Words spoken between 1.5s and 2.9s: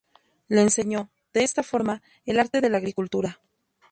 forma, el arte de la